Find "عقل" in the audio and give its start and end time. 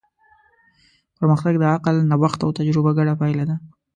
1.73-1.95